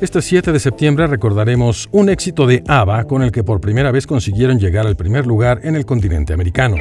Este 0.00 0.20
7 0.20 0.52
de 0.52 0.60
septiembre 0.60 1.06
recordaremos 1.06 1.88
un 1.92 2.08
éxito 2.08 2.46
de 2.46 2.62
ABBA 2.66 3.04
con 3.04 3.22
el 3.22 3.32
que 3.32 3.44
por 3.44 3.60
primera 3.60 3.90
vez 3.90 4.06
consiguieron 4.06 4.58
llegar 4.58 4.86
al 4.86 4.96
primer 4.96 5.26
lugar 5.26 5.60
en 5.62 5.74
el 5.74 5.86
continente 5.86 6.34
americano. 6.34 6.76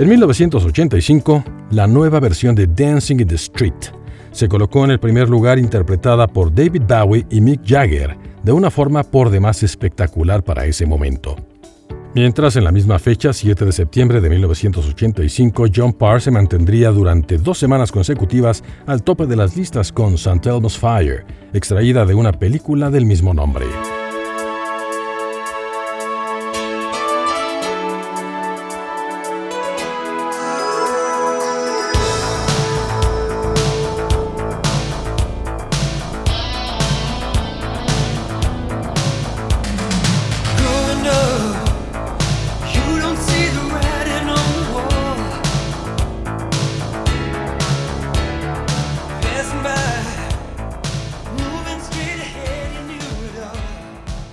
En 0.00 0.08
1985, 0.08 1.44
la 1.72 1.86
nueva 1.86 2.20
versión 2.20 2.54
de 2.54 2.66
Dancing 2.66 3.20
in 3.20 3.28
the 3.28 3.34
Street 3.34 3.74
se 4.32 4.48
colocó 4.48 4.82
en 4.82 4.92
el 4.92 4.98
primer 4.98 5.28
lugar 5.28 5.58
interpretada 5.58 6.26
por 6.26 6.54
David 6.54 6.84
Bowie 6.88 7.26
y 7.28 7.42
Mick 7.42 7.60
Jagger 7.66 8.16
de 8.42 8.50
una 8.50 8.70
forma 8.70 9.02
por 9.02 9.28
demás 9.28 9.62
espectacular 9.62 10.42
para 10.42 10.64
ese 10.64 10.86
momento. 10.86 11.36
Mientras 12.14 12.56
en 12.56 12.64
la 12.64 12.72
misma 12.72 12.98
fecha, 12.98 13.34
7 13.34 13.66
de 13.66 13.72
septiembre 13.72 14.22
de 14.22 14.30
1985, 14.30 15.66
John 15.76 15.92
Parr 15.92 16.22
se 16.22 16.30
mantendría 16.30 16.92
durante 16.92 17.36
dos 17.36 17.58
semanas 17.58 17.92
consecutivas 17.92 18.64
al 18.86 19.02
tope 19.02 19.26
de 19.26 19.36
las 19.36 19.54
listas 19.54 19.92
con 19.92 20.14
St. 20.14 20.48
Elmo's 20.48 20.78
Fire, 20.78 21.26
extraída 21.52 22.06
de 22.06 22.14
una 22.14 22.32
película 22.32 22.88
del 22.88 23.04
mismo 23.04 23.34
nombre. 23.34 23.66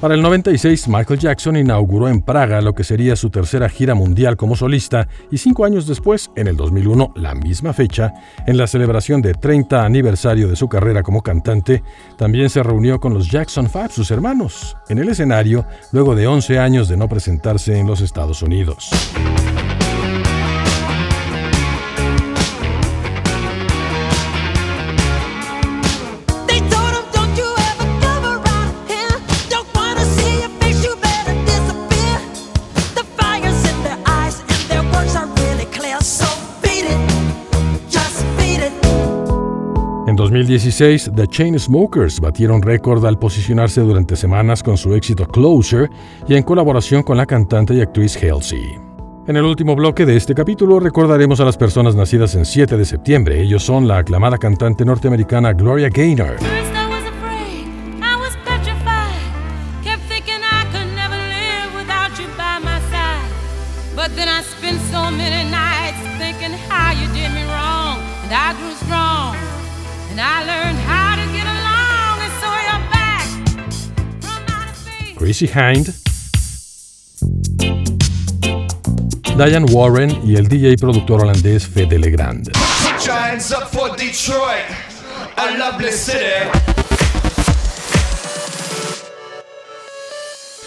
Para 0.08 0.16
el 0.16 0.22
96, 0.22 0.88
Michael 0.88 1.20
Jackson 1.20 1.58
inauguró 1.58 2.08
en 2.08 2.22
Praga 2.22 2.62
lo 2.62 2.74
que 2.74 2.86
sería 2.86 3.18
su 3.18 3.30
tercera 3.30 3.68
gira 3.68 3.94
mundial 3.94 4.38
como 4.38 4.56
solista 4.56 5.10
y 5.30 5.38
cinco 5.38 5.66
años 5.66 5.86
después, 5.86 6.32
en 6.38 6.48
el 6.48 6.56
2001, 6.56 7.12
la 7.18 7.36
misma 7.36 7.74
fecha, 7.74 8.14
en 8.46 8.56
la 8.56 8.68
celebración 8.68 9.22
de 9.22 9.34
30 9.34 9.84
aniversario 9.84 10.48
de 10.48 10.56
su 10.56 10.70
carrera 10.70 11.04
como 11.04 11.22
cantante, 11.22 11.84
también 12.18 12.50
se 12.50 12.64
reunió 12.64 13.02
con 13.02 13.14
los 13.14 13.30
Jackson 13.30 13.70
Five, 13.70 13.90
sus 13.90 14.10
hermanos, 14.10 14.78
en 14.88 15.00
el 15.00 15.10
escenario 15.10 15.66
luego 15.92 16.16
de 16.16 16.26
11 16.26 16.58
años 16.58 16.88
de 16.88 16.96
no 16.96 17.10
presentarse 17.10 17.78
en 17.78 17.88
los 17.88 18.00
Estados 18.00 18.42
Unidos. 18.42 18.90
2016, 40.30 41.12
The 41.16 41.28
Chainsmokers 41.28 42.20
batieron 42.20 42.62
récord 42.62 43.06
al 43.06 43.18
posicionarse 43.18 43.82
durante 43.82 44.16
semanas 44.16 44.62
con 44.62 44.78
su 44.78 44.94
éxito 44.94 45.26
Closer 45.28 45.90
y 46.28 46.36
en 46.36 46.44
colaboración 46.44 47.04
con 47.04 47.18
la 47.18 47.26
cantante 47.26 47.74
y 47.74 47.82
actriz 47.82 48.18
Halsey. 48.22 48.78
En 49.28 49.36
el 49.36 49.44
último 49.44 49.76
bloque 49.76 50.06
de 50.06 50.16
este 50.16 50.34
capítulo 50.34 50.80
recordaremos 50.80 51.40
a 51.40 51.46
las 51.46 51.58
personas 51.58 51.96
nacidas 51.96 52.36
en 52.36 52.46
7 52.46 52.78
de 52.78 52.86
septiembre. 52.86 53.42
Ellos 53.42 53.64
son 53.64 53.88
la 53.88 53.98
aclamada 53.98 54.38
cantante 54.38 54.86
norteamericana 54.86 55.54
Gloria 55.54 55.90
Gaynor. 55.90 56.38
Chrissy 75.38 75.54
Hind, 75.54 75.94
Diane 79.38 79.72
Warren 79.72 80.20
y 80.26 80.36
el 80.36 80.48
DJ 80.48 80.78
productor 80.78 81.22
holandés 81.22 81.68
Fede 81.68 82.00
Legrand. 82.00 82.50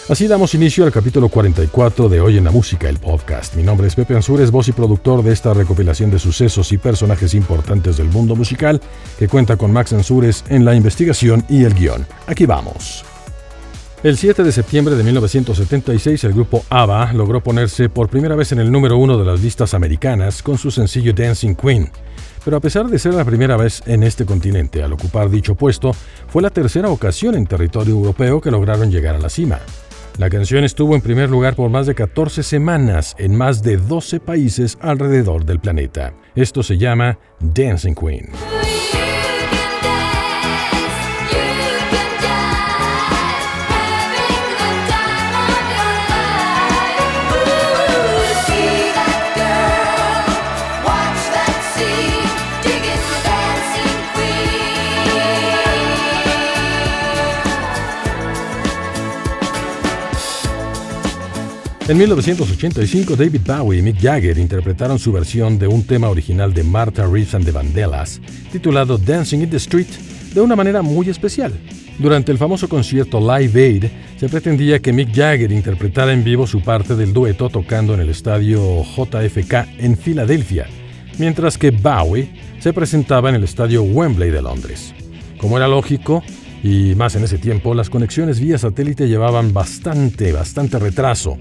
Así 0.08 0.28
damos 0.28 0.54
inicio 0.54 0.84
al 0.84 0.92
capítulo 0.92 1.28
44 1.28 2.08
de 2.08 2.20
Hoy 2.20 2.38
en 2.38 2.44
la 2.44 2.52
Música, 2.52 2.88
el 2.88 2.98
podcast. 2.98 3.56
Mi 3.56 3.64
nombre 3.64 3.88
es 3.88 3.96
Pepe 3.96 4.14
Ansures, 4.14 4.52
voz 4.52 4.68
y 4.68 4.72
productor 4.72 5.24
de 5.24 5.32
esta 5.32 5.52
recopilación 5.52 6.12
de 6.12 6.20
sucesos 6.20 6.70
y 6.70 6.78
personajes 6.78 7.34
importantes 7.34 7.96
del 7.96 8.06
mundo 8.06 8.36
musical, 8.36 8.80
que 9.18 9.26
cuenta 9.26 9.56
con 9.56 9.72
Max 9.72 9.92
Ansures 9.92 10.44
en 10.48 10.64
la 10.64 10.76
investigación 10.76 11.44
y 11.48 11.64
el 11.64 11.74
guion. 11.74 12.06
Aquí 12.28 12.46
vamos. 12.46 13.04
El 14.02 14.16
7 14.16 14.44
de 14.44 14.50
septiembre 14.50 14.94
de 14.94 15.04
1976, 15.04 16.24
el 16.24 16.32
grupo 16.32 16.64
ABBA 16.70 17.12
logró 17.12 17.42
ponerse 17.42 17.90
por 17.90 18.08
primera 18.08 18.34
vez 18.34 18.50
en 18.50 18.58
el 18.58 18.72
número 18.72 18.96
uno 18.96 19.18
de 19.18 19.26
las 19.26 19.42
listas 19.42 19.74
americanas 19.74 20.42
con 20.42 20.56
su 20.56 20.70
sencillo 20.70 21.12
Dancing 21.12 21.54
Queen. 21.54 21.90
Pero 22.42 22.56
a 22.56 22.60
pesar 22.60 22.86
de 22.86 22.98
ser 22.98 23.12
la 23.12 23.26
primera 23.26 23.58
vez 23.58 23.82
en 23.84 24.02
este 24.02 24.24
continente 24.24 24.82
al 24.82 24.94
ocupar 24.94 25.28
dicho 25.28 25.54
puesto, 25.54 25.92
fue 26.28 26.40
la 26.40 26.48
tercera 26.48 26.88
ocasión 26.88 27.34
en 27.34 27.46
territorio 27.46 27.92
europeo 27.92 28.40
que 28.40 28.50
lograron 28.50 28.90
llegar 28.90 29.16
a 29.16 29.18
la 29.18 29.28
cima. 29.28 29.60
La 30.16 30.30
canción 30.30 30.64
estuvo 30.64 30.94
en 30.94 31.02
primer 31.02 31.28
lugar 31.28 31.54
por 31.54 31.68
más 31.68 31.86
de 31.86 31.94
14 31.94 32.42
semanas 32.42 33.14
en 33.18 33.36
más 33.36 33.62
de 33.62 33.76
12 33.76 34.18
países 34.20 34.78
alrededor 34.80 35.44
del 35.44 35.60
planeta. 35.60 36.14
Esto 36.34 36.62
se 36.62 36.78
llama 36.78 37.18
Dancing 37.38 37.94
Queen. 37.94 38.30
En 61.90 61.98
1985, 61.98 63.16
David 63.16 63.40
Bowie 63.44 63.80
y 63.80 63.82
Mick 63.82 64.00
Jagger 64.00 64.38
interpretaron 64.38 64.96
su 64.96 65.10
versión 65.10 65.58
de 65.58 65.66
un 65.66 65.82
tema 65.82 66.08
original 66.08 66.54
de 66.54 66.62
Martha 66.62 67.04
Reeves 67.04 67.34
and 67.34 67.44
the 67.44 67.50
Vandellas, 67.50 68.20
titulado 68.52 68.96
Dancing 68.96 69.40
in 69.40 69.50
the 69.50 69.56
Street, 69.56 69.88
de 70.32 70.40
una 70.40 70.54
manera 70.54 70.82
muy 70.82 71.08
especial. 71.08 71.52
Durante 71.98 72.30
el 72.30 72.38
famoso 72.38 72.68
concierto 72.68 73.18
Live 73.18 73.60
Aid, 73.60 73.84
se 74.20 74.28
pretendía 74.28 74.78
que 74.78 74.92
Mick 74.92 75.12
Jagger 75.12 75.50
interpretara 75.50 76.12
en 76.12 76.22
vivo 76.22 76.46
su 76.46 76.60
parte 76.62 76.94
del 76.94 77.12
dueto 77.12 77.48
tocando 77.48 77.94
en 77.94 77.98
el 77.98 78.10
estadio 78.10 78.84
JFK 78.84 79.54
en 79.80 79.96
Filadelfia, 79.96 80.68
mientras 81.18 81.58
que 81.58 81.72
Bowie 81.72 82.30
se 82.60 82.72
presentaba 82.72 83.30
en 83.30 83.34
el 83.34 83.42
estadio 83.42 83.82
Wembley 83.82 84.30
de 84.30 84.42
Londres. 84.42 84.94
Como 85.38 85.56
era 85.56 85.66
lógico, 85.66 86.22
y 86.62 86.94
más 86.94 87.16
en 87.16 87.24
ese 87.24 87.38
tiempo, 87.38 87.74
las 87.74 87.90
conexiones 87.90 88.38
vía 88.38 88.58
satélite 88.58 89.08
llevaban 89.08 89.52
bastante, 89.52 90.30
bastante 90.30 90.78
retraso, 90.78 91.36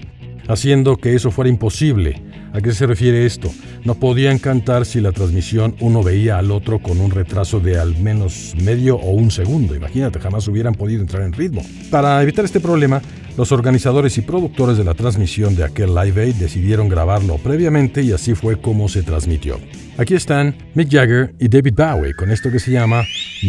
haciendo 0.50 0.96
que 0.96 1.14
eso 1.14 1.30
fuera 1.30 1.48
imposible, 1.48 2.22
¿A 2.52 2.60
qué 2.60 2.72
se 2.72 2.86
refiere 2.86 3.26
esto? 3.26 3.48
No 3.84 3.94
podían 3.94 4.38
cantar 4.38 4.84
si 4.84 5.00
la 5.00 5.12
transmisión 5.12 5.76
uno 5.80 6.02
veía 6.02 6.36
al 6.38 6.50
otro 6.50 6.80
con 6.80 7.00
un 7.00 7.12
retraso 7.12 7.60
de 7.60 7.78
al 7.78 7.96
menos 7.96 8.54
medio 8.60 8.96
o 8.96 9.12
un 9.12 9.30
segundo. 9.30 9.76
Imagínate, 9.76 10.18
jamás 10.18 10.48
hubieran 10.48 10.74
podido 10.74 11.00
entrar 11.00 11.22
en 11.22 11.32
ritmo. 11.32 11.62
Para 11.90 12.20
evitar 12.22 12.44
este 12.44 12.58
problema, 12.58 13.00
los 13.36 13.52
organizadores 13.52 14.18
y 14.18 14.22
productores 14.22 14.76
de 14.76 14.84
la 14.84 14.94
transmisión 14.94 15.54
de 15.54 15.64
aquel 15.64 15.94
Live 15.94 16.20
Aid 16.20 16.34
decidieron 16.34 16.88
grabarlo 16.88 17.38
previamente 17.38 18.02
y 18.02 18.12
así 18.12 18.34
fue 18.34 18.60
como 18.60 18.88
se 18.88 19.02
transmitió. 19.04 19.60
Aquí 19.96 20.14
están 20.14 20.56
Mick 20.74 20.90
Jagger 20.90 21.34
y 21.38 21.48
David 21.48 21.74
Bowie 21.76 22.14
con 22.14 22.32
esto 22.32 22.50
que 22.50 22.58
se 22.58 22.72
llama 22.72 23.04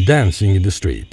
Dancing 0.05 0.55
in 0.55 0.61
the 0.61 0.69
Street. 0.69 1.07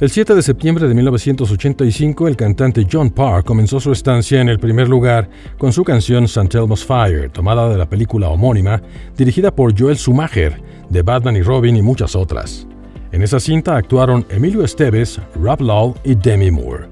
El 0.00 0.08
7 0.08 0.34
de 0.34 0.40
septiembre 0.40 0.88
de 0.88 0.94
1985, 0.94 2.26
el 2.26 2.34
cantante 2.34 2.86
John 2.90 3.10
Parr 3.10 3.44
comenzó 3.44 3.78
su 3.80 3.92
estancia 3.92 4.40
en 4.40 4.48
el 4.48 4.58
primer 4.58 4.88
lugar 4.88 5.28
con 5.58 5.74
su 5.74 5.84
canción 5.84 6.24
St. 6.24 6.56
Elmo's 6.56 6.86
Fire, 6.86 7.28
tomada 7.28 7.68
de 7.68 7.76
la 7.76 7.86
película 7.86 8.30
homónima, 8.30 8.80
dirigida 9.14 9.54
por 9.54 9.78
Joel 9.78 9.98
Schumacher, 9.98 10.58
de 10.88 11.02
Batman 11.02 11.36
y 11.36 11.42
Robin 11.42 11.76
y 11.76 11.82
muchas 11.82 12.16
otras. 12.16 12.66
En 13.12 13.22
esa 13.22 13.38
cinta 13.38 13.76
actuaron 13.76 14.24
Emilio 14.30 14.64
Esteves, 14.64 15.20
Rob 15.34 15.60
Law 15.60 15.94
y 16.02 16.14
Demi 16.14 16.50
Moore. 16.50 16.86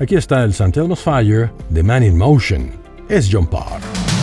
Aquí 0.00 0.14
está 0.14 0.42
el 0.42 0.52
St. 0.52 0.80
Elmo's 0.80 1.00
Fire 1.00 1.50
de 1.68 1.82
Man 1.82 2.02
in 2.02 2.16
Motion. 2.16 2.70
Es 3.10 3.28
John 3.30 3.46
Parr. 3.46 4.13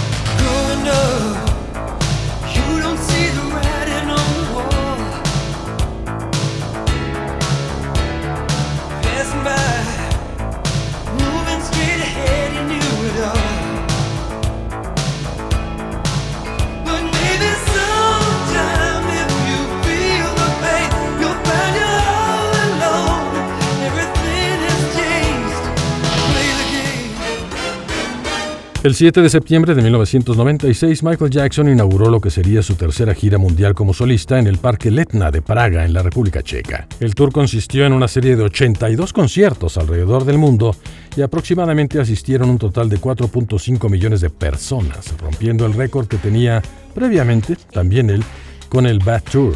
El 28.84 28.96
7 28.96 29.22
de 29.22 29.30
septiembre 29.30 29.76
de 29.76 29.84
1996, 29.84 31.04
Michael 31.04 31.30
Jackson 31.30 31.70
inauguró 31.70 32.10
lo 32.10 32.20
que 32.20 32.32
sería 32.32 32.64
su 32.64 32.74
tercera 32.74 33.14
gira 33.14 33.38
mundial 33.38 33.76
como 33.76 33.94
solista 33.94 34.40
en 34.40 34.48
el 34.48 34.58
Parque 34.58 34.90
Letna 34.90 35.30
de 35.30 35.44
Praga, 35.44 35.86
en 35.86 35.94
la 35.94 36.02
República 36.02 36.42
Checa. 36.42 36.88
El 37.00 37.14
tour 37.14 37.32
consistió 37.32 37.86
en 37.86 37.94
una 37.94 38.08
serie 38.08 38.36
de 38.36 38.42
82 38.42 39.14
conciertos 39.14 39.78
alrededor 39.78 40.26
del 40.26 40.40
mundo 40.40 40.76
y 41.16 41.22
aproximadamente 41.22 42.02
asistieron 42.02 42.50
un 42.50 42.58
total 42.58 42.90
de 42.90 43.00
4.5 43.00 43.88
millones 43.88 44.20
de 44.20 44.32
personas, 44.32 45.14
rompiendo 45.20 45.68
el 45.68 45.74
récord 45.74 46.08
que 46.08 46.18
tenía 46.18 46.64
previamente 46.96 47.58
también 47.72 48.10
él 48.10 48.24
con 48.68 48.88
el 48.88 48.98
Bad 48.98 49.22
Tour. 49.32 49.54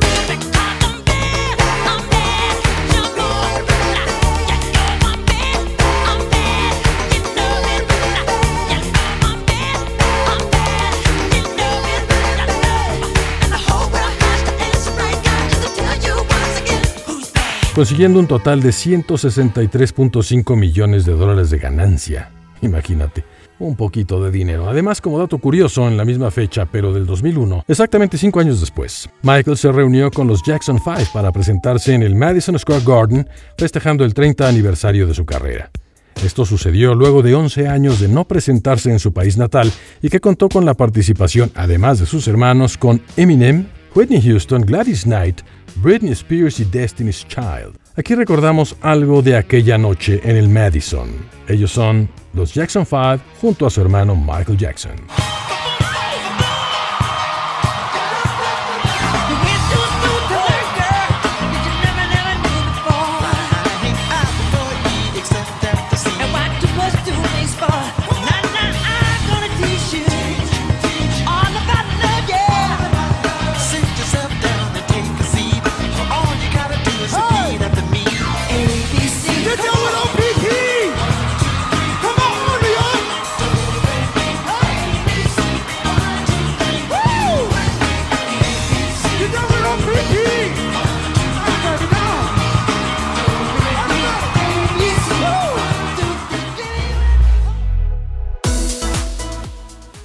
Consiguiendo 17.76 18.20
un 18.20 18.28
total 18.28 18.62
de 18.62 18.70
163.5 18.70 20.56
millones 20.56 21.04
de 21.04 21.12
dólares 21.12 21.50
de 21.50 21.58
ganancia. 21.58 22.32
Imagínate, 22.62 23.26
un 23.60 23.76
poquito 23.76 24.24
de 24.24 24.32
dinero. 24.32 24.70
Además, 24.70 25.02
como 25.02 25.20
dato 25.20 25.40
curioso, 25.40 25.86
en 25.86 25.98
la 25.98 26.06
misma 26.06 26.32
fecha, 26.32 26.66
pero 26.66 26.94
del 26.94 27.06
2001, 27.06 27.66
exactamente 27.68 28.18
cinco 28.18 28.40
años 28.40 28.62
después, 28.62 29.10
Michael 29.24 29.58
se 29.58 29.74
reunió 29.74 30.10
con 30.10 30.26
los 30.26 30.42
Jackson 30.42 30.80
5 30.82 31.12
para 31.12 31.34
presentarse 31.34 31.94
en 31.94 32.04
el 32.04 32.16
Madison 32.16 32.58
Square 32.58 32.86
Garden, 32.86 33.28
festejando 33.58 34.06
el 34.06 34.14
30 34.14 34.48
aniversario 34.48 35.06
de 35.06 35.14
su 35.14 35.26
carrera. 35.26 35.70
Esto 36.24 36.46
sucedió 36.46 36.96
luego 36.96 37.22
de 37.24 37.36
11 37.36 37.68
años 37.68 38.00
de 38.00 38.08
no 38.08 38.26
presentarse 38.26 38.90
en 38.90 39.00
su 39.00 39.12
país 39.12 39.38
natal 39.38 39.70
y 40.02 40.08
que 40.08 40.22
contó 40.22 40.48
con 40.48 40.64
la 40.64 40.76
participación, 40.76 41.52
además 41.56 42.00
de 42.00 42.06
sus 42.06 42.26
hermanos, 42.30 42.78
con 42.78 43.02
Eminem, 43.18 43.68
Whitney 43.96 44.22
Houston, 44.22 44.66
Gladys 44.66 45.06
Knight, 45.06 45.42
Britney 45.78 46.12
Spears 46.12 46.60
y 46.60 46.66
Destiny's 46.66 47.26
Child. 47.30 47.78
Aquí 47.96 48.14
recordamos 48.14 48.76
algo 48.82 49.22
de 49.22 49.38
aquella 49.38 49.78
noche 49.78 50.20
en 50.26 50.36
el 50.36 50.50
Madison. 50.50 51.10
Ellos 51.48 51.72
son 51.72 52.10
los 52.34 52.54
Jackson 52.54 52.86
5 52.86 53.20
junto 53.40 53.66
a 53.66 53.70
su 53.70 53.80
hermano 53.80 54.14
Michael 54.14 54.58
Jackson. 54.58 54.98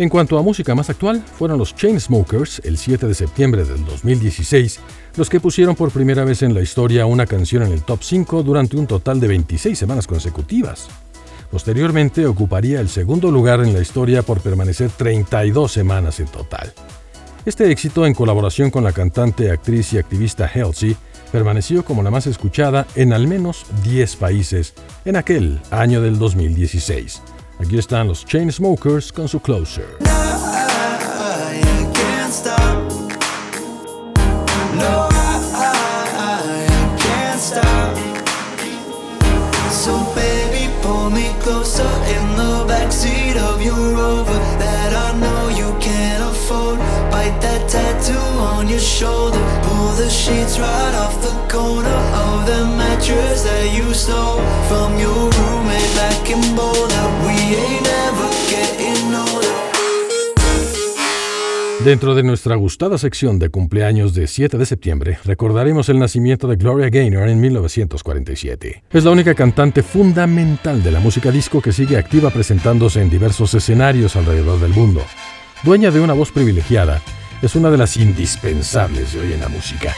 En 0.01 0.09
cuanto 0.09 0.39
a 0.39 0.43
música 0.43 0.75
más 0.75 0.89
actual, 0.89 1.23
fueron 1.23 1.59
los 1.59 1.77
Chainsmokers, 1.77 2.63
el 2.65 2.79
7 2.79 3.07
de 3.07 3.13
septiembre 3.13 3.67
del 3.67 3.85
2016, 3.85 4.81
los 5.15 5.29
que 5.29 5.41
pusieron 5.41 5.77
por 5.77 5.91
primera 5.91 6.25
vez 6.25 6.41
en 6.41 6.55
la 6.55 6.63
historia 6.63 7.05
una 7.05 7.27
canción 7.27 7.65
en 7.65 7.73
el 7.73 7.83
top 7.83 7.99
5 8.03 8.43
durante 8.43 8.79
un 8.79 8.87
total 8.87 9.21
de 9.21 9.29
26 9.29 9.79
semanas 9.79 10.07
consecutivas. 10.07 10.89
Posteriormente 11.51 12.25
ocuparía 12.25 12.81
el 12.81 12.89
segundo 12.89 13.31
lugar 13.31 13.61
en 13.61 13.75
la 13.75 13.81
historia 13.83 14.23
por 14.23 14.41
permanecer 14.41 14.91
32 14.91 15.71
semanas 15.71 16.19
en 16.19 16.29
total. 16.29 16.73
Este 17.45 17.71
éxito, 17.71 18.07
en 18.07 18.15
colaboración 18.15 18.71
con 18.71 18.85
la 18.85 18.93
cantante, 18.93 19.51
actriz 19.51 19.93
y 19.93 19.99
activista 19.99 20.51
Halsey, 20.51 20.97
permaneció 21.31 21.85
como 21.85 22.03
la 22.03 22.11
más 22.11 22.27
escuchada 22.27 22.87
en 22.95 23.13
al 23.13 23.29
menos 23.29 23.67
10 23.85 24.17
países 24.17 24.73
en 25.05 25.17
aquel 25.17 25.61
año 25.71 26.01
del 26.01 26.19
2016. 26.19 27.21
Aquí 27.61 27.77
están 27.77 28.09
los 28.09 28.25
Chainsmokers 28.25 29.13
con 29.13 29.29
su 29.29 29.39
Closer. 29.39 29.99
So 39.71 40.05
baby, 40.15 40.69
pull 40.83 41.11
me 41.11 41.31
closer 41.43 41.85
in 41.85 42.37
the 42.37 42.65
backseat 42.67 43.37
of 43.37 43.63
your 43.63 43.95
Rover 43.95 44.39
that 44.59 44.93
I 44.93 45.19
know 45.19 45.49
you 45.49 45.75
can't 45.81 46.23
afford. 46.23 46.79
Bite 47.11 47.41
that 47.41 47.69
tattoo 47.69 48.19
on 48.55 48.69
your 48.69 48.79
shoulder, 48.79 49.41
sheets 50.11 50.59
right 50.59 50.95
off 50.97 51.15
the 51.23 51.33
corner 51.49 52.01
of 52.27 52.45
the 52.45 52.65
mattress 52.77 53.45
that 53.45 53.71
you 53.73 53.95
stole 53.95 54.43
from 54.69 54.99
your 54.99 55.31
roommate 55.39 55.95
back 55.95 56.29
in 56.29 56.41
Boulder. 56.57 57.07
We 57.25 57.55
ain't 57.55 57.87
getting 58.51 59.15
older. 59.15 59.49
Dentro 61.85 62.15
de 62.15 62.23
nuestra 62.25 62.57
gustada 62.57 62.99
sección 62.99 63.39
de 63.39 63.49
cumpleaños 63.49 64.13
de 64.13 64.27
7 64.27 64.59
de 64.59 64.67
septiembre, 64.67 65.19
recordaremos 65.25 65.89
el 65.89 65.99
nacimiento 65.99 66.47
de 66.49 66.57
Gloria 66.57 66.91
Gaynor 66.91 67.29
en 67.29 67.41
1947. 67.41 68.83
Es 68.91 69.05
la 69.05 69.11
única 69.13 69.35
cantante 69.35 69.83
fundamental 69.83 70.83
de 70.83 70.91
la 70.91 71.01
música 71.01 71.31
disco 71.31 71.63
que 71.63 71.73
sigue 71.73 71.97
activa 71.97 72.31
presentándose 72.31 73.01
en 73.01 73.09
diversos 73.09 73.55
escenarios 73.55 74.17
alrededor 74.17 74.61
del 74.61 74.73
mundo. 74.73 75.03
Dueña 75.63 75.91
de 75.91 76.01
una 76.01 76.13
voz 76.13 76.33
privilegiada, 76.33 77.01
es 77.43 77.55
una 77.55 77.71
de 77.71 77.79
las 77.79 77.97
indispensables 77.97 79.13
de 79.13 79.21
hoy 79.21 79.33
en 79.33 79.41
la 79.41 79.49
música. 79.49 79.95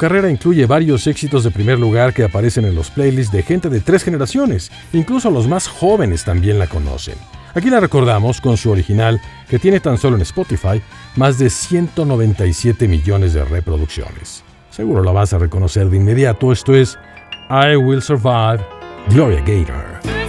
Carrera 0.00 0.30
incluye 0.30 0.64
varios 0.64 1.06
éxitos 1.06 1.44
de 1.44 1.50
primer 1.50 1.78
lugar 1.78 2.14
que 2.14 2.24
aparecen 2.24 2.64
en 2.64 2.74
los 2.74 2.90
playlists 2.90 3.30
de 3.30 3.42
gente 3.42 3.68
de 3.68 3.80
tres 3.80 4.02
generaciones, 4.02 4.72
incluso 4.94 5.30
los 5.30 5.46
más 5.46 5.68
jóvenes 5.68 6.24
también 6.24 6.58
la 6.58 6.66
conocen. 6.68 7.16
Aquí 7.52 7.68
la 7.68 7.80
recordamos 7.80 8.40
con 8.40 8.56
su 8.56 8.70
original, 8.70 9.20
que 9.46 9.58
tiene 9.58 9.78
tan 9.78 9.98
solo 9.98 10.16
en 10.16 10.22
Spotify 10.22 10.80
más 11.16 11.38
de 11.38 11.50
197 11.50 12.88
millones 12.88 13.34
de 13.34 13.44
reproducciones. 13.44 14.42
Seguro 14.70 15.02
la 15.02 15.12
vas 15.12 15.34
a 15.34 15.38
reconocer 15.38 15.90
de 15.90 15.98
inmediato, 15.98 16.50
esto 16.50 16.74
es 16.74 16.96
I 17.50 17.76
Will 17.76 18.00
Survive, 18.00 18.64
Gloria 19.10 19.42
Gaynor. 19.42 20.19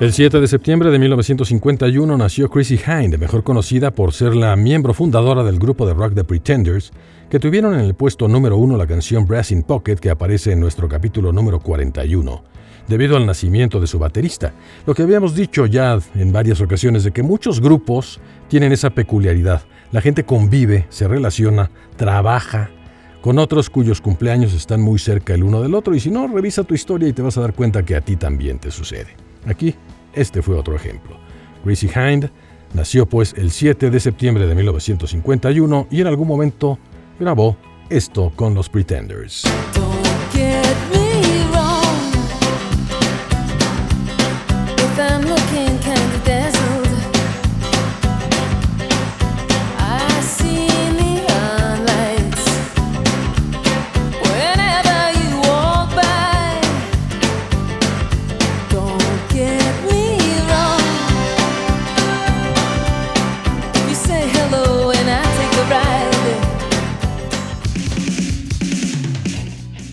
El 0.00 0.14
7 0.14 0.40
de 0.40 0.48
septiembre 0.48 0.90
de 0.90 0.98
1951 0.98 2.16
nació 2.16 2.48
Chrissy 2.48 2.76
Hind, 2.76 3.18
mejor 3.18 3.44
conocida 3.44 3.90
por 3.90 4.14
ser 4.14 4.34
la 4.34 4.56
miembro 4.56 4.94
fundadora 4.94 5.44
del 5.44 5.58
grupo 5.58 5.86
de 5.86 5.92
rock 5.92 6.14
The 6.14 6.24
Pretenders, 6.24 6.90
que 7.28 7.38
tuvieron 7.38 7.74
en 7.74 7.80
el 7.80 7.92
puesto 7.92 8.26
número 8.26 8.56
uno 8.56 8.78
la 8.78 8.86
canción 8.86 9.26
Brass 9.26 9.52
in 9.52 9.62
Pocket 9.62 9.96
que 9.96 10.08
aparece 10.08 10.52
en 10.52 10.60
nuestro 10.60 10.88
capítulo 10.88 11.32
número 11.32 11.60
41, 11.60 12.42
debido 12.88 13.18
al 13.18 13.26
nacimiento 13.26 13.78
de 13.78 13.86
su 13.86 13.98
baterista. 13.98 14.54
Lo 14.86 14.94
que 14.94 15.02
habíamos 15.02 15.34
dicho 15.34 15.66
ya 15.66 15.98
en 16.14 16.32
varias 16.32 16.62
ocasiones 16.62 17.04
de 17.04 17.10
que 17.10 17.22
muchos 17.22 17.60
grupos 17.60 18.20
tienen 18.48 18.72
esa 18.72 18.88
peculiaridad. 18.88 19.60
La 19.92 20.00
gente 20.00 20.24
convive, 20.24 20.86
se 20.88 21.08
relaciona, 21.08 21.70
trabaja 21.96 22.70
con 23.20 23.38
otros 23.38 23.68
cuyos 23.68 24.00
cumpleaños 24.00 24.54
están 24.54 24.80
muy 24.80 24.98
cerca 24.98 25.34
el 25.34 25.44
uno 25.44 25.60
del 25.60 25.74
otro 25.74 25.94
y 25.94 26.00
si 26.00 26.10
no, 26.10 26.26
revisa 26.26 26.64
tu 26.64 26.72
historia 26.72 27.06
y 27.06 27.12
te 27.12 27.20
vas 27.20 27.36
a 27.36 27.42
dar 27.42 27.52
cuenta 27.52 27.82
que 27.82 27.96
a 27.96 28.00
ti 28.00 28.16
también 28.16 28.58
te 28.58 28.70
sucede. 28.70 29.29
Aquí, 29.46 29.74
este 30.12 30.42
fue 30.42 30.56
otro 30.56 30.74
ejemplo. 30.74 31.16
Gracie 31.64 31.90
Hind 31.94 32.30
nació 32.74 33.06
pues 33.06 33.34
el 33.36 33.50
7 33.50 33.90
de 33.90 34.00
septiembre 34.00 34.46
de 34.46 34.54
1951 34.54 35.88
y 35.90 36.00
en 36.00 36.06
algún 36.06 36.28
momento 36.28 36.78
grabó 37.18 37.56
esto 37.88 38.32
con 38.36 38.54
los 38.54 38.68
Pretenders. 38.68 39.44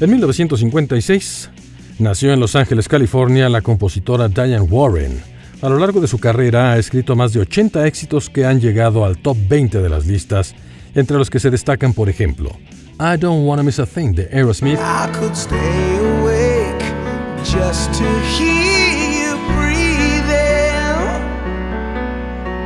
En 0.07 0.11
1956 0.11 1.49
nació 1.99 2.31
en 2.31 2.39
Los 2.39 2.55
Ángeles, 2.55 2.87
California, 2.87 3.49
la 3.49 3.61
compositora 3.61 4.29
Diane 4.29 4.61
Warren. 4.61 5.21
A 5.61 5.67
lo 5.67 5.77
largo 5.77 5.99
de 5.99 6.07
su 6.07 6.17
carrera 6.17 6.71
ha 6.71 6.77
escrito 6.77 7.17
más 7.17 7.33
de 7.33 7.41
80 7.41 7.85
éxitos 7.85 8.29
que 8.29 8.45
han 8.45 8.61
llegado 8.61 9.03
al 9.03 9.17
top 9.17 9.35
20 9.49 9.81
de 9.81 9.89
las 9.89 10.05
listas, 10.05 10.55
entre 10.95 11.17
los 11.17 11.29
que 11.29 11.41
se 11.41 11.49
destacan, 11.49 11.91
por 11.91 12.07
ejemplo, 12.07 12.51
I 13.01 13.17
Don't 13.19 13.45
Wanna 13.45 13.63
Miss 13.63 13.79
a 13.79 13.85
Thing 13.85 14.13
de 14.13 14.29
Aerosmith. 14.31 14.79
I 14.79 15.11
could 15.19 15.35
stay 15.35 15.97
awake 16.21 16.85
just 17.43 17.91
to 17.91 18.05
hear 18.37 18.95
you 19.11 19.35
breathing. 19.57 21.03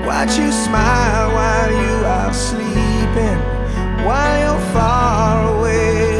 Watch 0.05 0.37
you 0.37 0.51
smile 0.51 1.31
while 1.33 1.71
you 1.71 2.05
are 2.05 2.33
sleeping, 2.35 3.39
while 4.05 4.39
you're 4.39 4.73
far 4.73 5.57
away. 5.57 6.10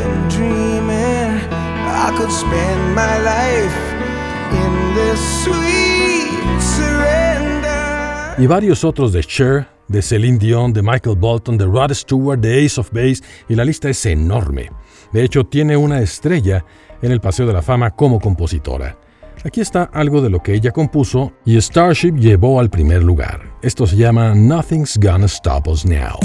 Y 8.37 8.47
varios 8.47 8.83
otros 8.83 9.13
de 9.13 9.23
Cher, 9.23 9.67
de 9.87 10.01
Celine 10.01 10.39
Dion, 10.39 10.73
de 10.73 10.81
Michael 10.81 11.15
Bolton, 11.15 11.57
de 11.57 11.65
Rod 11.65 11.93
Stewart, 11.93 12.39
de 12.39 12.65
Ace 12.65 12.79
of 12.79 12.91
Base, 12.91 13.21
y 13.47 13.53
la 13.53 13.63
lista 13.63 13.87
es 13.87 14.03
enorme. 14.05 14.71
De 15.11 15.23
hecho, 15.23 15.43
tiene 15.43 15.77
una 15.77 15.99
estrella 15.99 16.65
en 17.01 17.11
el 17.11 17.21
Paseo 17.21 17.45
de 17.45 17.53
la 17.53 17.61
Fama 17.61 17.91
como 17.91 18.19
compositora. 18.19 18.97
Aquí 19.43 19.61
está 19.61 19.83
algo 19.93 20.21
de 20.21 20.29
lo 20.29 20.41
que 20.41 20.53
ella 20.53 20.71
compuso 20.71 21.33
y 21.45 21.59
Starship 21.59 22.15
llevó 22.15 22.59
al 22.59 22.69
primer 22.69 23.03
lugar. 23.03 23.41
Esto 23.61 23.85
se 23.85 23.95
llama 23.95 24.33
Nothing's 24.33 24.97
Gonna 24.99 25.25
Stop 25.25 25.67
Us 25.67 25.85
Now. 25.85 26.17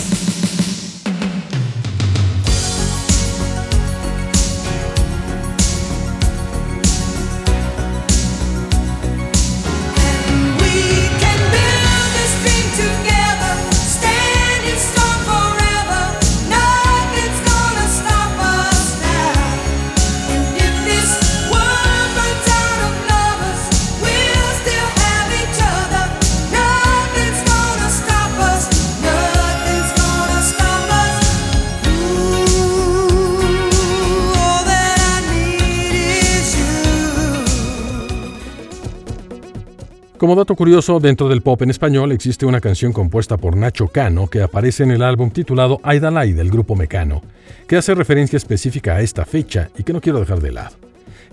Como 40.19 40.35
dato 40.35 40.55
curioso, 40.55 40.99
dentro 40.99 41.29
del 41.29 41.43
pop 41.43 41.61
en 41.61 41.69
español 41.69 42.11
existe 42.11 42.47
una 42.47 42.63
canción 42.63 42.95
compuesta 42.95 43.37
por 43.37 43.55
Nacho 43.55 43.89
Cano 43.89 44.29
que 44.29 44.41
aparece 44.41 44.83
en 44.83 44.91
el 44.91 45.03
álbum 45.03 45.29
titulado 45.29 45.79
Aidalay 45.83 46.33
del 46.33 46.51
grupo 46.51 46.75
Mecano, 46.75 47.21
que 47.67 47.77
hace 47.77 47.95
referencia 47.95 48.39
específica 48.39 48.95
a 48.95 49.03
esta 49.03 49.27
fecha 49.27 49.69
y 49.77 49.83
que 49.83 49.93
no 49.93 50.01
quiero 50.01 50.19
dejar 50.19 50.41
de 50.41 50.53
lado. 50.53 50.75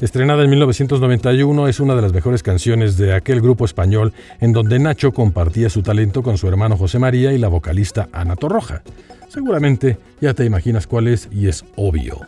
Estrenada 0.02 0.44
en 0.44 0.50
1991, 0.50 1.70
es 1.70 1.80
una 1.80 1.96
de 1.96 2.02
las 2.02 2.12
mejores 2.12 2.44
canciones 2.44 2.98
de 2.98 3.14
aquel 3.14 3.40
grupo 3.40 3.64
español 3.64 4.12
en 4.42 4.52
donde 4.52 4.80
Nacho 4.80 5.14
compartía 5.14 5.70
su 5.70 5.82
talento 5.82 6.22
con 6.22 6.38
su 6.38 6.50
hermano 6.50 6.76
José 6.76 7.00
María 7.00 7.32
y 7.32 7.38
la 7.38 7.48
vocalista 7.48 8.10
Ana 8.12 8.36
Torroja. 8.36 8.82
Seguramente 9.30 9.98
ya 10.20 10.34
te 10.34 10.44
imaginas 10.44 10.88
cuál 10.88 11.08
es 11.08 11.30
y 11.32 11.48
es 11.48 11.64
obvio. 11.78 12.20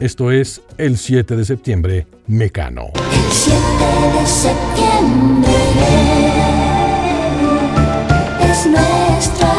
Esto 0.00 0.30
es 0.30 0.62
el 0.78 0.96
7 0.96 1.36
de 1.36 1.44
septiembre, 1.44 2.06
Mecano. 2.26 2.86
El 2.94 3.32
7 3.32 3.58
de 4.18 4.26
septiembre 4.26 5.52
es 8.50 8.66
nuestra 8.66 9.49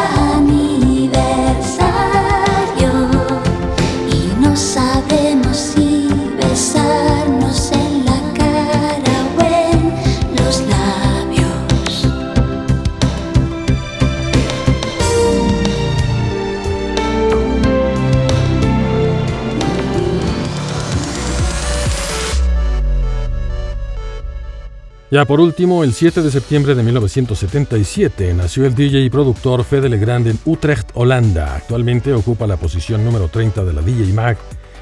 Ya 25.12 25.26
por 25.26 25.42
último, 25.42 25.84
el 25.84 25.94
7 25.94 26.22
de 26.22 26.32
septiembre 26.32 26.74
de 26.74 26.84
1977 26.84 28.34
nació 28.34 28.66
el 28.66 28.74
DJ 28.74 29.02
y 29.02 29.10
productor 29.10 29.66
Fede 29.66 29.90
Legrand 29.90 30.26
en 30.28 30.40
Utrecht, 30.46 30.90
Holanda. 30.94 31.54
Actualmente 31.54 32.14
ocupa 32.14 32.48
la 32.48 32.56
posición 32.56 33.04
número 33.04 33.28
30 33.28 33.66
de 33.66 33.74
la 33.74 33.82
DJ 33.82 34.14
Mag 34.14 34.38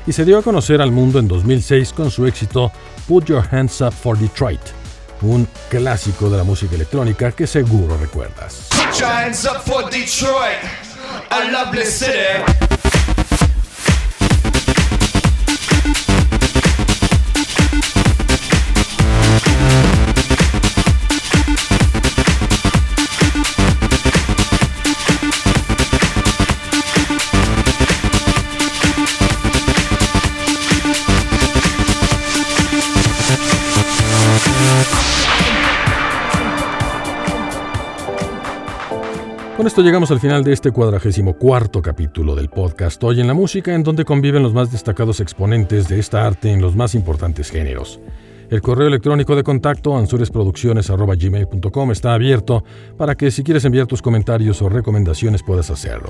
y 0.06 0.14
se 0.14 0.26
dio 0.26 0.38
a 0.38 0.44
conocer 0.44 0.82
al 0.82 0.92
mundo 0.92 1.18
en 1.18 1.28
2006 1.28 1.94
con 1.94 2.12
su 2.12 2.28
éxito 2.28 2.72
Put 3.08 3.26
Your 3.26 3.44
Hands 3.50 3.82
Up 3.82 3.92
for 3.92 4.20
Detroit, 4.20 4.62
un 5.24 5.48
clásico 5.68 6.30
de 6.30 6.38
la 6.38 6.44
música 6.44 6.76
electrónica 6.76 7.32
que 7.32 7.48
seguro 7.48 7.98
recuerdas. 7.98 8.70
Put 8.70 9.00
your 9.00 9.10
hands 9.10 9.46
up 9.46 9.64
for 9.66 9.90
Detroit, 9.90 10.60
a 11.32 11.52
lovely 11.52 11.86
city. 11.86 12.69
Esto 39.70 39.84
llegamos 39.84 40.10
al 40.10 40.20
final 40.20 40.44
de 40.44 40.52
este 40.52 40.72
cuadragésimo 40.72 41.36
cuarto 41.36 41.80
capítulo 41.80 42.34
del 42.34 42.50
podcast 42.50 43.04
Hoy 43.04 43.22
en 43.22 43.28
la 43.28 43.36
Música, 43.36 43.76
en 43.76 43.84
donde 43.84 44.04
conviven 44.04 44.42
los 44.42 44.52
más 44.52 44.72
destacados 44.72 45.20
exponentes 45.20 45.88
de 45.88 46.00
esta 46.00 46.26
arte 46.26 46.52
en 46.52 46.60
los 46.60 46.76
más 46.76 46.96
importantes 46.96 47.52
géneros. 47.52 48.00
El 48.50 48.64
correo 48.64 48.88
electrónico 48.88 49.36
de 49.36 49.44
contacto 49.44 49.96
ansuresproducciones.gmail.com 49.96 51.92
está 51.92 52.16
abierto 52.16 52.64
para 52.98 53.14
que 53.14 53.30
si 53.30 53.44
quieres 53.44 53.64
enviar 53.64 53.86
tus 53.86 54.02
comentarios 54.02 54.60
o 54.64 54.70
recomendaciones 54.70 55.44
puedas 55.44 55.70
hacerlo. 55.70 56.10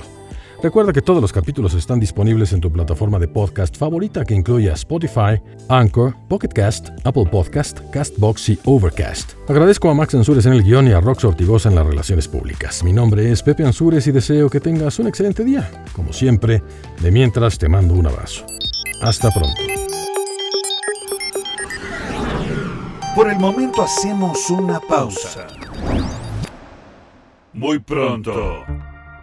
Recuerda 0.61 0.91
que 0.91 1.01
todos 1.01 1.21
los 1.21 1.31
capítulos 1.31 1.73
están 1.73 2.01
disponibles 2.01 2.51
en 2.51 2.59
tu 2.59 2.69
plataforma 2.69 3.17
de 3.17 3.29
podcast 3.29 3.77
favorita 3.77 4.25
que 4.25 4.35
incluye 4.35 4.69
Spotify, 4.73 5.41
Anchor, 5.69 6.13
Pocket 6.27 6.49
Cast, 6.49 6.89
Apple 7.05 7.27
Podcast, 7.31 7.79
Castbox 7.91 8.49
y 8.49 8.59
Overcast. 8.65 9.35
Agradezco 9.47 9.89
a 9.89 9.93
Max 9.93 10.15
Ansures 10.15 10.45
en 10.47 10.53
el 10.53 10.63
guion 10.63 10.89
y 10.89 10.91
a 10.91 10.99
Rox 10.99 11.23
Ortigosa 11.23 11.69
en 11.69 11.75
las 11.75 11.87
relaciones 11.87 12.27
públicas. 12.27 12.83
Mi 12.83 12.91
nombre 12.91 13.31
es 13.31 13.41
Pepe 13.41 13.63
Ansures 13.63 14.05
y 14.07 14.11
deseo 14.11 14.49
que 14.49 14.59
tengas 14.59 14.99
un 14.99 15.07
excelente 15.07 15.45
día. 15.45 15.85
Como 15.93 16.11
siempre, 16.11 16.61
de 16.99 17.09
mientras 17.09 17.57
te 17.57 17.69
mando 17.69 17.93
un 17.93 18.07
abrazo. 18.07 18.45
Hasta 19.01 19.31
pronto. 19.31 19.61
Por 23.15 23.31
el 23.31 23.39
momento 23.39 23.81
hacemos 23.81 24.49
una 24.49 24.81
pausa. 24.81 25.47
Muy 27.53 27.79
pronto 27.79 28.65